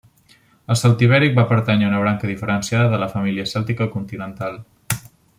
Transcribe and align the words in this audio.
El 0.75 0.79
celtibèric 0.81 1.35
va 1.39 1.43
pertànyer 1.51 1.85
a 1.89 1.91
una 1.91 1.99
branca 2.05 2.29
diferenciada 2.31 2.89
de 2.93 3.01
la 3.03 3.11
família 3.15 3.45
cèltica 3.55 3.89
continental. 3.97 4.57